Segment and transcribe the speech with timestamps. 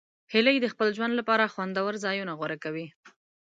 [0.33, 2.87] هیلۍ د خپل ژوند لپاره خوندور ځایونه غوره کوي